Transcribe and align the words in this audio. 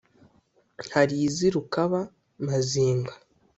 hari 0.93 1.15
iz’i 1.27 1.47
rukaba-mazinga, 1.55 3.13